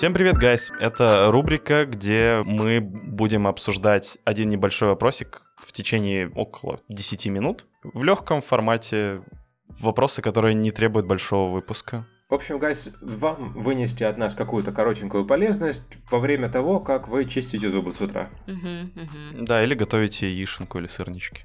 Всем 0.00 0.14
привет, 0.14 0.38
guys! 0.38 0.72
Это 0.80 1.30
рубрика, 1.30 1.84
где 1.84 2.40
мы 2.46 2.80
будем 2.80 3.46
обсуждать 3.46 4.16
один 4.24 4.48
небольшой 4.48 4.88
вопросик 4.88 5.42
в 5.58 5.72
течение 5.72 6.30
около 6.34 6.80
10 6.88 7.26
минут 7.26 7.66
в 7.82 8.02
легком 8.02 8.40
формате 8.40 9.20
вопросы, 9.68 10.22
которые 10.22 10.54
не 10.54 10.70
требуют 10.70 11.06
большого 11.06 11.52
выпуска. 11.52 12.06
В 12.30 12.34
общем, 12.34 12.58
guys, 12.58 12.88
вам 13.02 13.52
вынести 13.52 14.02
от 14.02 14.16
нас 14.16 14.34
какую-то 14.34 14.72
коротенькую 14.72 15.26
полезность 15.26 15.82
во 16.10 16.18
время 16.18 16.48
того, 16.48 16.80
как 16.80 17.06
вы 17.06 17.26
чистите 17.26 17.68
зубы 17.68 17.92
с 17.92 18.00
утра. 18.00 18.30
Мгм, 18.46 18.92
мгм. 18.94 19.44
Да, 19.44 19.62
или 19.62 19.74
готовите 19.74 20.32
яишенку 20.32 20.78
или 20.78 20.86
сырнички. 20.86 21.44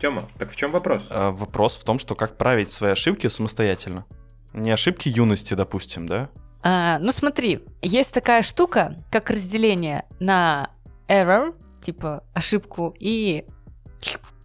Тёма, 0.00 0.28
так 0.38 0.50
в 0.50 0.56
чем 0.56 0.70
вопрос? 0.70 1.06
А, 1.10 1.30
вопрос 1.30 1.76
в 1.76 1.84
том, 1.84 1.98
что 1.98 2.14
как 2.14 2.36
править 2.36 2.70
свои 2.70 2.92
ошибки 2.92 3.26
самостоятельно. 3.28 4.04
Не 4.52 4.70
ошибки 4.70 5.08
юности, 5.08 5.54
допустим, 5.54 6.06
да? 6.06 6.30
А, 6.62 6.98
ну 6.98 7.12
смотри, 7.12 7.60
есть 7.82 8.12
такая 8.12 8.42
штука, 8.42 8.96
как 9.10 9.30
разделение 9.30 10.04
на 10.18 10.70
error, 11.08 11.54
типа 11.82 12.24
ошибку, 12.34 12.94
и... 12.98 13.44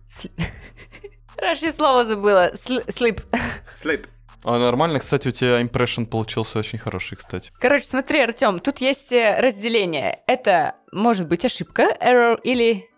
я 1.41 1.72
слово 1.72 2.05
забыла. 2.05 2.54
Sleep. 2.54 3.24
Sleep. 3.76 4.08
А 4.44 4.58
нормально, 4.58 4.99
кстати, 4.99 5.27
у 5.27 5.32
тебя 5.32 5.62
импрессион 5.62 6.08
получился 6.08 6.60
очень 6.60 6.80
хороший, 6.80 7.16
кстати. 7.16 7.52
Короче, 7.60 7.86
смотри, 7.86 8.22
Артем, 8.22 8.60
тут 8.60 8.80
есть 8.80 9.12
э, 9.12 9.40
разделение. 9.40 10.22
Это 10.26 10.76
может 10.91 11.27
быть 11.27 11.46
ошибка, 11.46 11.96
error 12.02 12.40
или 12.44 12.90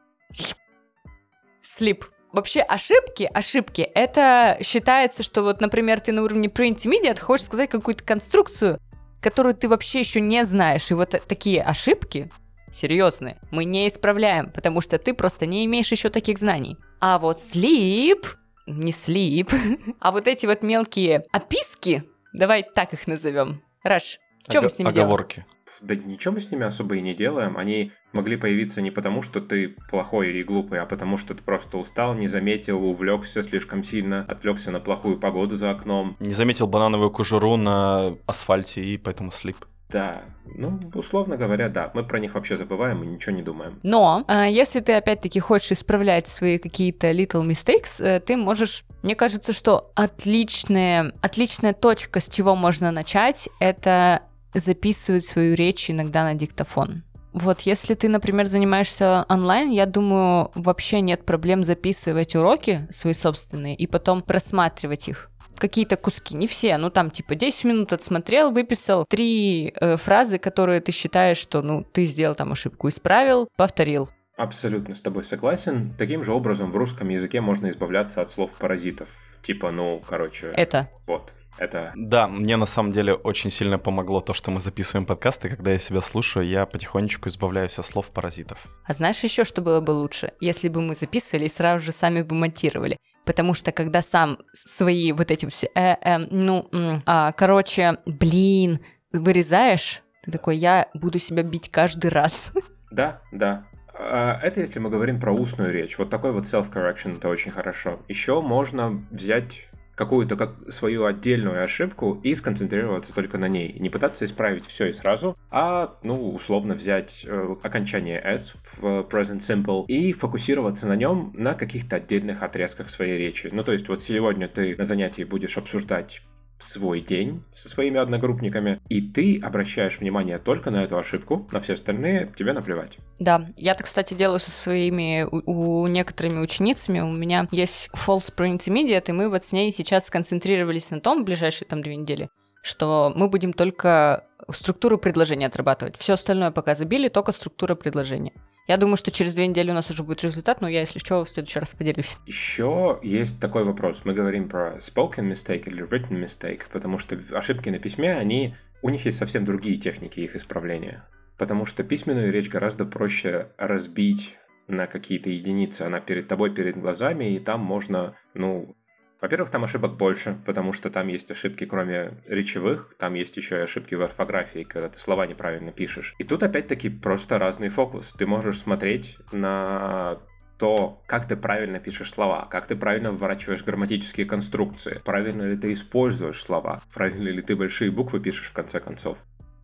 sleep. 1.63 2.03
Вообще 2.33 2.61
ошибки, 2.61 3.29
ошибки, 3.31 3.81
это 3.81 4.57
считается, 4.63 5.21
что 5.21 5.43
вот, 5.43 5.61
например, 5.61 5.99
ты 5.99 6.11
на 6.11 6.23
уровне 6.23 6.47
pre-intermediate 6.47 7.21
хочешь 7.21 7.45
сказать 7.45 7.69
какую-то 7.69 8.03
конструкцию, 8.03 8.79
которую 9.21 9.53
ты 9.53 9.69
вообще 9.69 9.99
еще 9.99 10.19
не 10.19 10.43
знаешь. 10.43 10.89
И 10.89 10.95
вот 10.95 11.11
такие 11.27 11.61
ошибки, 11.61 12.31
серьезные, 12.71 13.39
мы 13.51 13.65
не 13.65 13.87
исправляем, 13.87 14.51
потому 14.51 14.81
что 14.81 14.97
ты 14.97 15.13
просто 15.13 15.45
не 15.45 15.63
имеешь 15.67 15.91
еще 15.91 16.09
таких 16.09 16.39
знаний. 16.39 16.75
А 16.99 17.19
вот 17.19 17.37
sleep, 17.37 18.25
не 18.65 18.91
sleep, 18.91 19.53
а 19.99 20.11
вот 20.11 20.27
эти 20.27 20.47
вот 20.47 20.63
мелкие 20.63 21.21
описки, 21.31 22.03
давай 22.33 22.63
так 22.63 22.93
их 22.93 23.05
назовем. 23.05 23.61
Раш, 23.83 24.17
что 24.49 24.59
мы 24.59 24.65
Ого- 24.65 24.69
с 24.69 24.79
ними? 24.79 24.89
Оговорки. 24.89 25.45
Да 25.83 25.95
ничего 25.95 26.35
мы 26.35 26.39
с 26.39 26.49
ними 26.49 26.65
особо 26.65 26.95
и 26.95 27.01
не 27.01 27.13
делаем. 27.13 27.57
Они 27.57 27.91
могли 28.13 28.37
появиться 28.37 28.81
не 28.81 28.89
потому, 28.89 29.21
что 29.21 29.41
ты 29.41 29.75
плохой 29.89 30.33
и 30.33 30.43
глупый, 30.43 30.79
а 30.79 30.85
потому, 30.85 31.17
что 31.17 31.35
ты 31.35 31.43
просто 31.43 31.77
устал, 31.77 32.13
не 32.13 32.27
заметил, 32.27 32.83
увлекся 32.83 33.43
слишком 33.43 33.83
сильно, 33.83 34.25
отвлекся 34.27 34.71
на 34.71 34.79
плохую 34.79 35.19
погоду 35.19 35.57
за 35.57 35.71
окном. 35.71 36.15
Не 36.19 36.33
заметил 36.33 36.67
банановую 36.67 37.09
кожуру 37.09 37.57
на 37.57 38.15
асфальте 38.25 38.81
и 38.83 38.97
поэтому 38.97 39.31
слип. 39.31 39.57
Да, 39.93 40.23
ну, 40.45 40.79
условно 40.95 41.37
говоря, 41.37 41.69
да. 41.69 41.91
Мы 41.93 42.03
про 42.03 42.19
них 42.19 42.33
вообще 42.33 42.57
забываем 42.57 43.03
и 43.03 43.07
ничего 43.07 43.35
не 43.35 43.43
думаем. 43.43 43.79
Но 43.83 44.25
а, 44.27 44.47
если 44.47 44.79
ты 44.79 44.93
опять-таки 44.93 45.39
хочешь 45.39 45.73
исправлять 45.73 46.27
свои 46.27 46.57
какие-то 46.57 47.11
little 47.11 47.45
mistakes, 47.45 48.03
э, 48.03 48.19
ты 48.19 48.35
можешь, 48.35 48.85
мне 49.03 49.15
кажется, 49.15 49.53
что 49.53 49.91
отличная, 49.93 51.13
отличная 51.21 51.73
точка, 51.73 52.21
с 52.21 52.27
чего 52.27 52.55
можно 52.55 52.89
начать, 52.89 53.49
это 53.59 54.23
записывать 54.53 55.25
свою 55.25 55.55
речь 55.55 55.89
иногда 55.89 56.23
на 56.23 56.33
диктофон. 56.33 57.03
Вот 57.33 57.61
если 57.61 57.95
ты, 57.95 58.09
например, 58.09 58.45
занимаешься 58.45 59.25
онлайн, 59.27 59.71
я 59.71 59.87
думаю, 59.87 60.51
вообще 60.53 61.01
нет 61.01 61.25
проблем 61.25 61.63
записывать 61.63 62.35
уроки 62.35 62.87
свои 62.91 63.13
собственные 63.13 63.75
и 63.75 63.87
потом 63.87 64.21
просматривать 64.21 65.07
их. 65.07 65.31
Какие-то 65.57 65.97
куски, 65.97 66.35
не 66.35 66.45
все, 66.45 66.77
ну 66.77 66.89
там 66.89 67.09
типа 67.09 67.35
10 67.35 67.63
минут 67.65 67.93
отсмотрел, 67.93 68.51
выписал 68.51 69.05
три 69.05 69.73
э, 69.79 69.97
фразы, 69.97 70.37
которые 70.37 70.81
ты 70.81 70.91
считаешь, 70.91 71.37
что 71.37 71.61
ну 71.61 71.83
ты 71.83 72.05
сделал 72.05 72.35
там 72.35 72.51
ошибку, 72.51 72.89
исправил, 72.89 73.47
повторил. 73.55 74.09
Абсолютно 74.35 74.95
с 74.95 75.01
тобой 75.01 75.23
согласен. 75.23 75.93
Таким 75.97 76.23
же 76.23 76.33
образом 76.33 76.71
в 76.71 76.75
русском 76.75 77.09
языке 77.09 77.39
можно 77.39 77.69
избавляться 77.69 78.21
от 78.21 78.31
слов-паразитов. 78.31 79.09
Типа, 79.43 79.71
ну, 79.71 80.01
короче, 80.07 80.47
Это. 80.55 80.89
вот. 81.05 81.31
Это 81.57 81.91
Да, 81.95 82.27
мне 82.27 82.57
на 82.57 82.65
самом 82.65 82.91
деле 82.91 83.13
очень 83.13 83.51
сильно 83.51 83.77
помогло 83.77 84.21
то, 84.21 84.33
что 84.33 84.51
мы 84.51 84.59
записываем 84.59 85.05
подкасты. 85.05 85.49
Когда 85.49 85.71
я 85.71 85.77
себя 85.77 86.01
слушаю, 86.01 86.47
я 86.47 86.65
потихонечку 86.65 87.29
избавляюсь 87.29 87.77
от 87.79 87.85
слов 87.85 88.07
паразитов. 88.07 88.65
А 88.85 88.93
знаешь 88.93 89.19
еще, 89.23 89.43
что 89.43 89.61
было 89.61 89.79
бы 89.79 89.91
лучше? 89.91 90.31
Если 90.39 90.67
бы 90.69 90.81
мы 90.81 90.95
записывали 90.95 91.45
и 91.45 91.49
сразу 91.49 91.85
же 91.85 91.91
сами 91.91 92.21
бы 92.21 92.35
монтировали. 92.35 92.97
Потому 93.25 93.53
что 93.53 93.71
когда 93.71 94.01
сам 94.01 94.39
свои 94.53 95.11
вот 95.13 95.31
эти 95.31 95.45
все, 95.45 95.69
э, 95.75 95.95
э, 96.01 96.17
ну, 96.17 96.69
а, 97.05 97.31
короче, 97.31 97.97
блин, 98.05 98.79
вырезаешь, 99.13 100.01
ты 100.23 100.31
такой, 100.31 100.57
я 100.57 100.89
буду 100.93 101.19
себя 101.19 101.43
бить 101.43 101.69
каждый 101.69 102.09
раз. 102.11 102.51
Да, 102.91 103.17
да. 103.31 103.65
А, 103.93 104.39
Это 104.41 104.59
если 104.61 104.79
мы 104.79 104.89
говорим 104.89 105.19
про 105.19 105.33
устную 105.33 105.71
речь. 105.71 105.97
Вот 105.97 106.09
такой 106.09 106.31
вот 106.31 106.43
self-correction 106.43 107.17
это 107.17 107.27
очень 107.27 107.51
хорошо. 107.51 107.99
Еще 108.07 108.41
можно 108.41 108.99
взять 109.11 109.67
какую-то 109.95 110.35
как 110.35 110.51
свою 110.69 111.05
отдельную 111.05 111.63
ошибку 111.63 112.19
и 112.23 112.35
сконцентрироваться 112.35 113.13
только 113.13 113.37
на 113.37 113.47
ней. 113.47 113.77
Не 113.79 113.89
пытаться 113.89 114.25
исправить 114.25 114.65
все 114.65 114.87
и 114.87 114.93
сразу, 114.93 115.35
а, 115.51 115.97
ну, 116.03 116.33
условно 116.33 116.73
взять 116.73 117.25
э, 117.25 117.55
окончание 117.61 118.19
S 118.23 118.55
в 118.77 119.07
present 119.09 119.39
simple 119.39 119.85
и 119.87 120.13
фокусироваться 120.13 120.87
на 120.87 120.95
нем 120.95 121.33
на 121.35 121.53
каких-то 121.53 121.97
отдельных 121.97 122.41
отрезках 122.41 122.89
своей 122.89 123.17
речи. 123.17 123.49
Ну, 123.51 123.63
то 123.63 123.71
есть 123.71 123.87
вот 123.87 124.01
сегодня 124.01 124.47
ты 124.47 124.75
на 124.77 124.85
занятии 124.85 125.23
будешь 125.23 125.57
обсуждать 125.57 126.21
свой 126.63 127.01
день 127.01 127.43
со 127.53 127.69
своими 127.69 127.99
одногруппниками, 127.99 128.81
и 128.89 129.01
ты 129.01 129.39
обращаешь 129.39 129.99
внимание 129.99 130.37
только 130.37 130.71
на 130.71 130.83
эту 130.83 130.97
ошибку, 130.97 131.47
на 131.51 131.61
все 131.61 131.73
остальные 131.73 132.31
тебе 132.37 132.53
наплевать. 132.53 132.97
Да, 133.19 133.47
я 133.57 133.75
так, 133.75 133.85
кстати, 133.85 134.13
делаю 134.13 134.39
со 134.39 134.51
своими, 134.51 135.23
у, 135.23 135.83
у 135.83 135.87
некоторыми 135.87 136.39
ученицами. 136.39 136.99
У 136.99 137.11
меня 137.11 137.47
есть 137.51 137.89
False 137.93 138.33
Pre 138.35 138.51
Intermediate, 138.51 139.09
и 139.09 139.11
мы 139.11 139.29
вот 139.29 139.43
с 139.43 139.51
ней 139.51 139.71
сейчас 139.71 140.07
сконцентрировались 140.07 140.89
на 140.91 140.99
том, 140.99 141.21
в 141.21 141.25
ближайшие 141.25 141.67
там 141.67 141.81
две 141.81 141.95
недели, 141.95 142.29
что 142.61 143.11
мы 143.15 143.27
будем 143.27 143.53
только 143.53 144.25
структуру 144.49 144.97
предложения 144.97 145.47
отрабатывать. 145.47 145.97
Все 145.97 146.13
остальное 146.13 146.51
пока 146.51 146.75
забили, 146.75 147.07
только 147.09 147.31
структура 147.31 147.75
предложения. 147.75 148.33
Я 148.65 148.77
думаю, 148.77 148.95
что 148.95 149.11
через 149.11 149.35
две 149.35 149.45
недели 149.45 149.71
у 149.71 149.73
нас 149.73 149.89
уже 149.91 150.03
будет 150.03 150.23
результат, 150.23 150.61
но 150.61 150.69
я, 150.69 150.81
если 150.81 150.99
что, 150.99 151.25
в 151.25 151.29
следующий 151.29 151.59
раз 151.59 151.73
поделюсь. 151.73 152.17
Еще 152.25 152.97
есть 153.03 153.39
такой 153.39 153.65
вопрос. 153.65 154.03
Мы 154.05 154.13
говорим 154.13 154.47
про 154.47 154.77
spoken 154.77 155.29
mistake 155.29 155.63
или 155.65 155.83
written 155.85 156.23
mistake, 156.23 156.61
потому 156.71 156.97
что 156.97 157.17
ошибки 157.31 157.67
на 157.69 157.79
письме, 157.79 158.15
они, 158.15 158.53
у 158.81 158.89
них 158.89 159.03
есть 159.05 159.17
совсем 159.17 159.43
другие 159.43 159.77
техники 159.77 160.21
их 160.21 160.35
исправления. 160.37 161.03
Потому 161.37 161.65
что 161.65 161.83
письменную 161.83 162.31
речь 162.31 162.47
гораздо 162.47 162.85
проще 162.85 163.49
разбить 163.57 164.37
на 164.67 164.87
какие-то 164.87 165.29
единицы. 165.29 165.81
Она 165.81 165.99
перед 165.99 166.29
тобой, 166.29 166.53
перед 166.53 166.77
глазами, 166.77 167.35
и 167.35 167.39
там 167.39 167.59
можно, 167.59 168.15
ну, 168.33 168.77
во-первых, 169.23 169.49
там 169.51 169.63
ошибок 169.63 169.95
больше, 169.95 170.37
потому 170.45 170.73
что 170.73 170.89
там 170.89 171.07
есть 171.07 171.31
ошибки, 171.31 171.63
кроме 171.63 172.17
речевых, 172.27 172.93
там 172.99 173.13
есть 173.13 173.37
еще 173.37 173.55
и 173.55 173.61
ошибки 173.61 173.95
в 173.95 174.01
орфографии, 174.01 174.63
когда 174.63 174.89
ты 174.89 174.99
слова 174.99 175.25
неправильно 175.25 175.71
пишешь. 175.71 176.13
И 176.19 176.25
тут 176.25 176.43
опять-таки 176.43 176.89
просто 176.89 177.39
разный 177.39 177.69
фокус. 177.69 178.11
Ты 178.17 178.25
можешь 178.25 178.59
смотреть 178.59 179.15
на 179.31 180.17
то, 180.59 181.01
как 181.07 181.25
ты 181.25 181.37
правильно 181.37 181.79
пишешь 181.79 182.11
слова, 182.11 182.47
как 182.51 182.67
ты 182.67 182.75
правильно 182.75 183.13
вворачиваешь 183.13 183.63
грамматические 183.63 184.25
конструкции, 184.25 185.01
правильно 185.05 185.43
ли 185.43 185.55
ты 185.55 185.71
используешь 185.71 186.41
слова, 186.41 186.81
правильно 186.93 187.29
ли 187.29 187.41
ты 187.41 187.55
большие 187.55 187.91
буквы 187.91 188.19
пишешь 188.19 188.49
в 188.49 188.53
конце 188.53 188.81
концов. 188.81 189.17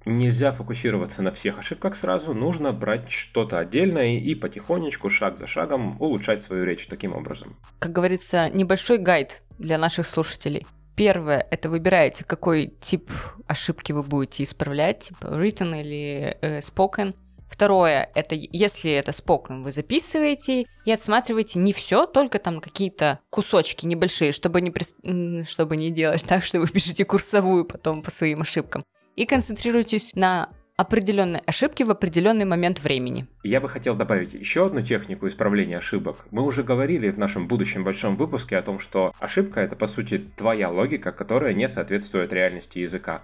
Нельзя 0.05 0.51
фокусироваться 0.51 1.21
на 1.21 1.31
всех 1.31 1.59
ошибках 1.59 1.95
сразу, 1.95 2.33
нужно 2.33 2.71
брать 2.71 3.09
что-то 3.09 3.59
отдельное 3.59 4.17
и 4.19 4.33
потихонечку, 4.33 5.09
шаг 5.09 5.37
за 5.37 5.45
шагом, 5.45 6.01
улучшать 6.01 6.41
свою 6.41 6.63
речь 6.63 6.87
таким 6.87 7.13
образом. 7.13 7.57
Как 7.79 7.91
говорится, 7.91 8.49
небольшой 8.49 8.97
гайд 8.97 9.43
для 9.57 9.77
наших 9.77 10.07
слушателей. 10.07 10.65
Первое, 10.95 11.45
это 11.51 11.69
выбираете, 11.69 12.23
какой 12.25 12.73
тип 12.81 13.09
ошибки 13.47 13.91
вы 13.91 14.03
будете 14.03 14.43
исправлять, 14.43 15.09
типа 15.09 15.27
written 15.27 15.79
или 15.79 16.37
э, 16.41 16.59
spoken. 16.59 17.13
Второе, 17.49 18.09
это 18.15 18.35
если 18.35 18.91
это 18.91 19.11
spoken, 19.11 19.63
вы 19.63 19.71
записываете 19.71 20.65
и 20.85 20.91
отсматриваете 20.91 21.59
не 21.59 21.73
все, 21.73 22.05
только 22.05 22.37
там 22.37 22.61
какие-то 22.61 23.19
кусочки 23.29 23.85
небольшие, 23.85 24.31
чтобы 24.31 24.61
не, 24.61 24.71
м, 25.05 25.45
чтобы 25.45 25.75
не 25.75 25.89
делать 25.89 26.23
так, 26.27 26.43
что 26.43 26.59
вы 26.59 26.67
пишете 26.67 27.05
курсовую 27.05 27.65
потом 27.65 28.01
по 28.01 28.11
своим 28.11 28.41
ошибкам. 28.41 28.81
И 29.15 29.25
концентрируйтесь 29.25 30.15
на 30.15 30.49
определенной 30.79 31.41
ошибке 31.45 31.83
в 31.83 31.91
определенный 31.91 32.45
момент 32.45 32.81
времени. 32.81 33.27
Я 33.43 33.59
бы 33.59 33.67
хотел 33.67 33.95
добавить 33.95 34.33
еще 34.33 34.65
одну 34.67 34.81
технику 34.81 35.27
исправления 35.27 35.77
ошибок. 35.77 36.25
Мы 36.31 36.41
уже 36.41 36.63
говорили 36.63 37.09
в 37.09 37.17
нашем 37.17 37.49
будущем 37.49 37.83
большом 37.83 38.15
выпуске 38.15 38.55
о 38.55 38.61
том, 38.61 38.79
что 38.79 39.11
ошибка 39.19 39.59
это 39.59 39.75
по 39.75 39.87
сути 39.87 40.19
твоя 40.37 40.69
логика, 40.69 41.11
которая 41.11 41.53
не 41.53 41.67
соответствует 41.67 42.31
реальности 42.31 42.79
языка. 42.79 43.23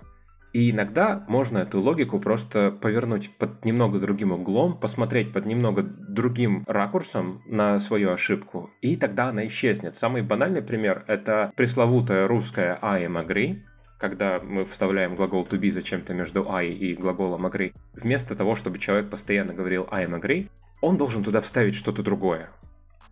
И 0.52 0.72
иногда 0.72 1.26
можно 1.28 1.60
эту 1.60 1.82
логику 1.82 2.18
просто 2.20 2.72
повернуть 2.72 3.30
под 3.38 3.66
немного 3.66 4.00
другим 4.00 4.32
углом, 4.32 4.78
посмотреть 4.78 5.34
под 5.34 5.46
немного 5.46 5.84
другим 5.84 6.64
ракурсом 6.66 7.42
на 7.46 7.78
свою 7.80 8.12
ошибку, 8.12 8.70
и 8.82 8.96
тогда 8.96 9.28
она 9.28 9.46
исчезнет. 9.48 9.96
Самый 9.96 10.22
банальный 10.22 10.62
пример— 10.62 11.04
это 11.08 11.52
пресловутая 11.58 12.28
русская 12.28 12.80
I 12.82 13.06
am 13.06 13.22
agree, 13.22 13.64
когда 13.98 14.40
мы 14.44 14.66
вставляем 14.66 15.16
глагол 15.16 15.46
to 15.46 15.60
be 15.60 15.72
зачем-то 15.72 16.14
между 16.14 16.50
I 16.50 16.68
и 16.68 16.96
глаголом 16.96 17.46
agree. 17.46 17.74
Вместо 17.94 18.36
того, 18.36 18.56
чтобы 18.56 18.80
человек 18.80 19.10
постоянно 19.10 19.54
говорил 19.54 19.88
I 19.92 20.06
am 20.06 20.20
agree, 20.20 20.50
он 20.82 20.98
должен 20.98 21.24
туда 21.24 21.42
вставить 21.42 21.76
что-то 21.76 22.04
другое. 22.04 22.50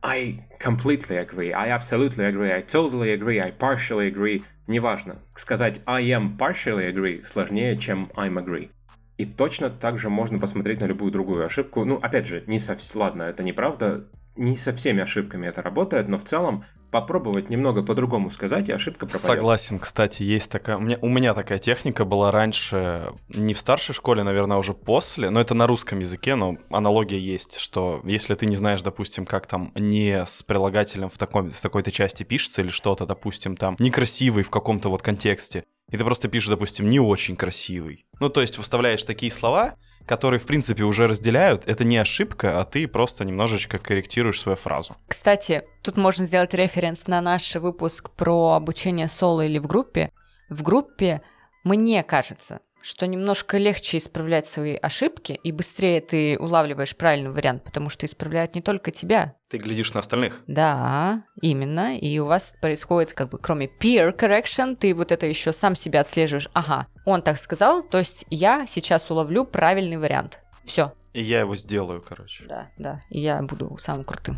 I 0.02 0.46
completely 0.60 1.18
agree, 1.18 1.52
I 1.52 1.70
absolutely 1.70 2.30
agree, 2.30 2.52
I 2.52 2.62
totally 2.62 3.18
agree, 3.18 3.40
I 3.40 3.52
partially 3.52 4.12
agree. 4.12 4.44
Неважно. 4.68 5.16
Сказать 5.36 5.82
I 5.86 6.04
am 6.12 6.38
partially 6.38 6.92
agree 6.92 7.24
сложнее, 7.24 7.78
чем 7.78 8.10
I'm 8.16 8.44
agree. 8.44 8.70
И 9.18 9.26
точно 9.26 9.70
так 9.70 10.00
же 10.00 10.10
можно 10.10 10.40
посмотреть 10.40 10.82
на 10.82 10.86
любую 10.86 11.12
другую 11.12 11.46
ошибку. 11.46 11.86
Ну, 11.86 11.98
опять 12.02 12.26
же, 12.26 12.44
не 12.48 12.60
совсем... 12.60 13.02
Ладно, 13.02 13.24
это 13.24 13.44
неправда 13.44 14.06
не 14.36 14.58
со 14.58 14.74
всеми 14.74 15.02
ошибками 15.02 15.48
это 15.48 15.62
работает, 15.62 16.08
но 16.08 16.18
в 16.18 16.24
целом 16.24 16.66
попробовать 16.92 17.50
немного 17.50 17.82
по-другому 17.82 18.30
сказать, 18.30 18.70
и 18.70 18.72
ошибка 18.72 19.08
пропадет. 19.08 19.22
Согласен, 19.22 19.80
кстати, 19.80 20.22
есть 20.22 20.50
такая... 20.50 20.78
У 20.78 20.80
меня, 20.80 20.98
у 21.02 21.10
меня 21.10 21.34
такая 21.34 21.58
техника 21.58 22.06
была 22.06 22.32
раньше, 22.32 23.12
не 23.30 23.54
в 23.54 23.60
старшей 23.60 23.94
школе, 23.94 24.24
наверное, 24.24 24.58
а 24.58 24.60
уже 24.60 24.74
после, 24.74 25.30
но 25.32 25.42
это 25.42 25.56
на 25.56 25.66
русском 25.66 26.00
языке, 26.00 26.36
но 26.36 26.58
аналогия 26.70 27.20
есть, 27.20 27.58
что 27.58 28.02
если 28.04 28.36
ты 28.36 28.46
не 28.46 28.56
знаешь, 28.56 28.84
допустим, 28.84 29.26
как 29.26 29.48
там 29.48 29.72
не 29.76 30.24
с 30.26 30.44
прилагателем 30.44 31.10
в, 31.10 31.18
таком, 31.18 31.50
в 31.50 31.62
такой-то 31.62 31.92
части 31.92 32.24
пишется 32.24 32.62
или 32.62 32.70
что-то, 32.70 33.08
допустим, 33.08 33.58
там 33.58 33.76
некрасивый 33.80 34.44
в 34.44 34.52
каком-то 34.52 34.90
вот 34.90 35.02
контексте, 35.02 35.64
и 35.92 35.98
ты 35.98 36.04
просто 36.04 36.28
пишешь, 36.28 36.50
допустим, 36.50 36.90
не 36.90 37.00
очень 37.00 37.36
красивый. 37.36 38.06
Ну, 38.20 38.30
то 38.30 38.42
есть 38.42 38.58
вставляешь 38.58 39.04
такие 39.04 39.32
слова, 39.32 39.76
которые, 40.06 40.40
в 40.40 40.46
принципе, 40.46 40.84
уже 40.84 41.08
разделяют, 41.08 41.64
это 41.68 41.84
не 41.84 41.98
ошибка, 41.98 42.60
а 42.60 42.66
ты 42.66 42.88
просто 42.88 43.26
немножечко 43.26 43.78
корректируешь 43.78 44.42
свою 44.42 44.56
фразу. 44.56 44.96
Кстати, 45.08 45.64
тут 45.82 45.98
можно 45.98 46.26
сделать 46.26 46.54
референс 46.54 47.08
на 47.08 47.22
наш 47.22 47.56
выпуск 47.56 48.12
про 48.12 48.54
обучение 48.54 49.08
соло 49.08 49.42
или 49.42 49.60
в 49.60 49.68
группе. 49.68 50.12
В 50.50 50.62
группе, 50.64 51.22
мне 51.64 52.04
кажется, 52.04 52.60
что 52.84 53.08
немножко 53.08 53.58
легче 53.58 53.98
исправлять 53.98 54.46
свои 54.46 54.76
ошибки, 54.76 55.40
и 55.44 55.52
быстрее 55.52 56.02
ты 56.02 56.38
улавливаешь 56.38 56.96
правильный 56.96 57.32
вариант, 57.32 57.64
потому 57.64 57.90
что 57.90 58.06
исправляют 58.06 58.56
не 58.56 58.62
только 58.62 58.92
тебя. 58.92 59.36
Ты 59.50 59.58
глядишь 59.58 59.94
на 59.94 60.02
остальных. 60.02 60.42
Да, 60.48 61.24
именно. 61.42 61.98
И 61.98 62.20
у 62.20 62.26
вас 62.26 62.56
происходит, 62.62 63.14
как 63.14 63.30
бы, 63.30 63.38
кроме 63.38 63.68
peer 63.68 64.16
correction, 64.16 64.76
ты 64.76 64.94
вот 64.94 65.12
это 65.12 65.26
еще 65.26 65.54
сам 65.54 65.76
себя 65.76 66.02
отслеживаешь. 66.02 66.50
Ага, 66.54 66.88
он 67.06 67.22
так 67.22 67.38
сказал, 67.38 67.84
то 67.84 68.00
есть 68.00 68.26
я 68.30 68.66
сейчас 68.68 69.10
уловлю 69.10 69.46
правильный 69.46 69.98
вариант. 69.98 70.42
Все. 70.66 70.92
И 71.14 71.22
я 71.22 71.42
его 71.42 71.56
сделаю, 71.56 72.02
короче. 72.02 72.46
Да, 72.48 72.70
да. 72.78 73.00
И 73.10 73.22
я 73.22 73.42
буду 73.42 73.78
самым 73.80 74.04
крутым. 74.04 74.36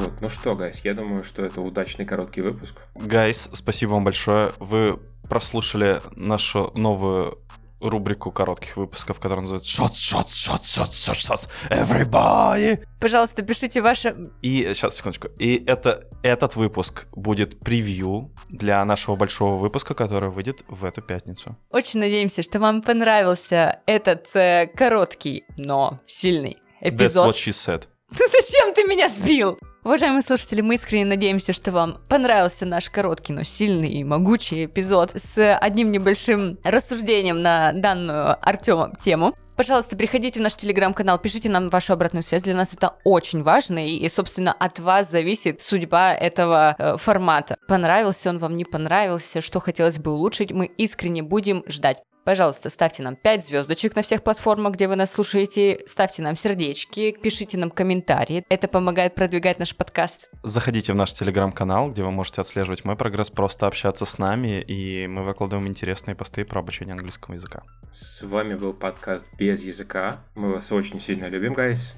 Вот, 0.00 0.22
ну 0.22 0.30
что, 0.30 0.56
guys, 0.56 0.80
я 0.82 0.94
думаю, 0.94 1.24
что 1.24 1.44
это 1.44 1.60
удачный 1.60 2.06
короткий 2.06 2.40
выпуск. 2.40 2.74
Guys, 2.94 3.50
спасибо 3.52 3.90
вам 3.90 4.04
большое. 4.04 4.50
Вы 4.58 4.98
прослушали 5.28 6.00
нашу 6.16 6.72
новую 6.74 7.38
рубрику 7.80 8.32
коротких 8.32 8.78
выпусков, 8.78 9.20
которая 9.20 9.42
называется 9.42 9.70
Shots, 9.70 9.92
Shots, 9.92 10.28
Shots, 10.28 10.62
Shots, 10.62 10.90
Shots, 10.90 11.18
Shots, 11.18 11.48
Everybody. 11.68 12.82
Пожалуйста, 12.98 13.42
пишите 13.42 13.82
ваше... 13.82 14.16
И 14.40 14.70
сейчас, 14.72 14.96
секундочку. 14.96 15.28
И 15.38 15.62
это, 15.66 16.08
этот 16.22 16.56
выпуск 16.56 17.06
будет 17.12 17.60
превью 17.60 18.32
для 18.48 18.82
нашего 18.86 19.16
большого 19.16 19.56
выпуска, 19.56 19.94
который 19.94 20.30
выйдет 20.30 20.64
в 20.68 20.86
эту 20.86 21.02
пятницу. 21.02 21.56
Очень 21.70 22.00
надеемся, 22.00 22.42
что 22.42 22.58
вам 22.58 22.80
понравился 22.80 23.80
этот 23.86 24.34
э, 24.34 24.66
короткий, 24.74 25.44
но 25.58 26.00
сильный 26.06 26.58
эпизод. 26.80 27.28
That's 27.28 27.32
what 27.32 27.36
she 27.36 27.52
said. 27.52 27.84
Ну 28.10 28.26
зачем 28.32 28.74
ты 28.74 28.84
меня 28.84 29.08
сбил? 29.08 29.58
Уважаемые 29.82 30.20
слушатели, 30.20 30.60
мы 30.60 30.74
искренне 30.74 31.06
надеемся, 31.06 31.54
что 31.54 31.70
вам 31.70 32.02
понравился 32.06 32.66
наш 32.66 32.90
короткий, 32.90 33.32
но 33.32 33.44
сильный 33.44 33.88
и 33.88 34.04
могучий 34.04 34.66
эпизод 34.66 35.12
с 35.16 35.56
одним 35.56 35.90
небольшим 35.90 36.58
рассуждением 36.64 37.40
на 37.40 37.72
данную 37.72 38.36
Артема 38.46 38.92
тему. 39.00 39.34
Пожалуйста, 39.56 39.96
приходите 39.96 40.38
в 40.38 40.42
наш 40.42 40.54
телеграм-канал, 40.54 41.18
пишите 41.18 41.48
нам 41.48 41.68
вашу 41.68 41.94
обратную 41.94 42.22
связь. 42.22 42.42
Для 42.42 42.54
нас 42.54 42.74
это 42.74 42.96
очень 43.04 43.42
важно, 43.42 43.86
и, 43.86 44.06
собственно, 44.10 44.52
от 44.52 44.78
вас 44.78 45.10
зависит 45.10 45.62
судьба 45.62 46.12
этого 46.12 46.76
э, 46.78 46.96
формата. 46.98 47.56
Понравился 47.66 48.28
он 48.28 48.38
вам, 48.38 48.56
не 48.56 48.66
понравился, 48.66 49.40
что 49.40 49.60
хотелось 49.60 49.98
бы 49.98 50.12
улучшить, 50.12 50.52
мы 50.52 50.66
искренне 50.66 51.22
будем 51.22 51.64
ждать. 51.66 52.02
Пожалуйста, 52.24 52.68
ставьте 52.68 53.02
нам 53.02 53.16
5 53.16 53.46
звездочек 53.46 53.96
на 53.96 54.02
всех 54.02 54.22
платформах, 54.22 54.74
где 54.74 54.88
вы 54.88 54.96
нас 54.96 55.10
слушаете, 55.10 55.80
ставьте 55.86 56.22
нам 56.22 56.36
сердечки, 56.36 57.12
пишите 57.12 57.56
нам 57.56 57.70
комментарии. 57.70 58.44
Это 58.48 58.68
помогает 58.68 59.14
продвигать 59.14 59.58
наш 59.58 59.74
подкаст. 59.74 60.28
Заходите 60.42 60.92
в 60.92 60.96
наш 60.96 61.14
телеграм-канал, 61.14 61.90
где 61.90 62.02
вы 62.02 62.10
можете 62.10 62.42
отслеживать 62.42 62.84
мой 62.84 62.96
прогресс, 62.96 63.30
просто 63.30 63.66
общаться 63.66 64.04
с 64.04 64.18
нами, 64.18 64.62
и 64.62 65.06
мы 65.06 65.24
выкладываем 65.24 65.66
интересные 65.68 66.14
посты 66.14 66.44
про 66.44 66.60
обучение 66.60 66.92
английского 66.92 67.34
языка. 67.34 67.62
С 67.90 68.22
вами 68.22 68.54
был 68.54 68.74
подкаст 68.74 69.24
«Без 69.38 69.62
языка». 69.62 70.20
Мы 70.34 70.52
вас 70.52 70.70
очень 70.72 71.00
сильно 71.00 71.26
любим, 71.26 71.54
гайс. 71.54 71.96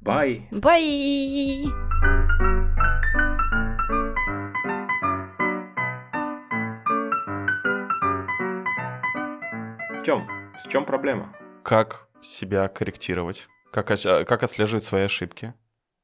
Бай! 0.00 0.46
Бай! 0.50 1.64
В 10.04 10.06
чем? 10.06 10.28
В 10.62 10.68
чем 10.68 10.84
проблема? 10.84 11.34
Как 11.64 12.08
себя 12.20 12.68
корректировать? 12.68 13.48
Как, 13.72 13.90
оч- 13.90 14.26
как 14.26 14.42
отслеживать 14.42 14.84
свои 14.84 15.04
ошибки? 15.04 15.54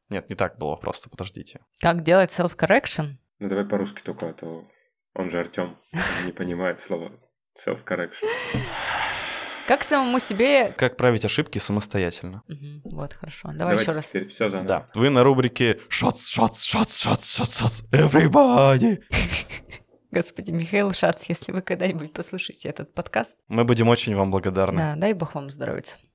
Нет, 0.08 0.30
не 0.30 0.36
так 0.36 0.56
было, 0.56 0.76
просто 0.76 1.10
подождите. 1.10 1.60
Как 1.80 2.02
делать 2.02 2.30
self-correction? 2.30 3.16
Ну 3.40 3.48
давай 3.50 3.66
по-русски 3.66 4.00
только, 4.02 4.30
а 4.30 4.32
то 4.32 4.66
он 5.14 5.30
же 5.30 5.38
Артем 5.38 5.76
не 6.24 6.32
понимает 6.32 6.80
слова 6.80 7.12
self-correction. 7.62 8.26
Как 9.68 9.84
самому 9.84 10.18
себе... 10.18 10.72
Как 10.78 10.96
править 10.96 11.26
ошибки 11.26 11.58
самостоятельно? 11.58 12.42
Мгм, 12.48 12.80
Вот, 12.84 13.12
хорошо. 13.12 13.50
Давай 13.52 13.78
еще 13.78 13.90
раз. 13.92 14.06
теперь 14.06 14.28
все 14.28 14.48
заново. 14.48 14.66
Да. 14.66 14.88
Вы 14.94 15.10
на 15.10 15.22
рубрике 15.24 15.78
Shots, 15.90 16.20
Shots, 16.38 16.54
Shots, 16.54 16.88
Shots, 16.88 17.42
Shots, 17.42 17.84
Shots, 17.84 17.90
Everybody. 17.92 19.02
Господи, 20.12 20.50
Михаил 20.50 20.92
Шац, 20.92 21.24
если 21.28 21.52
вы 21.52 21.62
когда-нибудь 21.62 22.12
послушаете 22.12 22.68
этот 22.68 22.92
подкаст, 22.92 23.36
Мы 23.48 23.64
будем 23.64 23.88
очень 23.88 24.14
вам 24.16 24.30
благодарны. 24.30 24.76
да, 24.76 24.94
дай 24.96 25.12
бог 25.12 25.34
вам 25.34 25.50
здоровья. 25.50 25.82